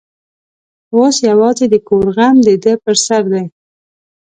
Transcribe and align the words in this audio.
اوس 0.95 1.15
یوازې 1.29 1.65
د 1.69 1.75
کور 1.87 2.05
غم 2.15 2.35
د 2.47 2.49
ده 2.63 2.73
پر 2.83 2.95
سر 3.05 3.23
دی. 3.33 3.45